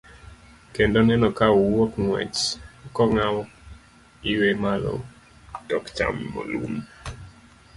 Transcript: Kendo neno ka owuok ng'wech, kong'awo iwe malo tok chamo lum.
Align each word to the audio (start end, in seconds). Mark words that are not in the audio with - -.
Kendo 0.73 0.99
neno 1.07 1.27
ka 1.37 1.45
owuok 1.57 1.91
ng'wech, 2.03 2.39
kong'awo 2.95 3.41
iwe 4.31 4.49
malo 4.63 4.93
tok 5.67 5.85
chamo 5.95 6.41
lum. 6.51 6.73